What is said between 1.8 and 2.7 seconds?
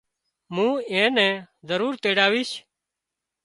تيڙاويش